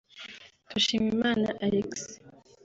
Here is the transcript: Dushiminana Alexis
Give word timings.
Dushiminana 0.69 1.49
Alexis 1.65 2.03